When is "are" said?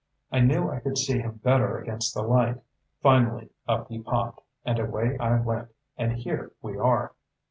6.75-7.13